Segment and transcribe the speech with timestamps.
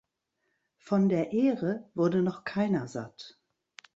[0.79, 3.39] Von der Ehre wurde noch keiner satt.